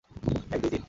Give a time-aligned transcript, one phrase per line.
[0.51, 0.79] এক, দুই, তিন!